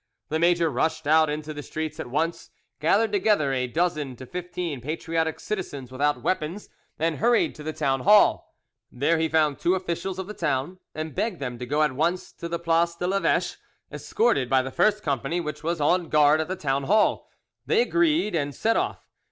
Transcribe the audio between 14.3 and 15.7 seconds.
by the first company, which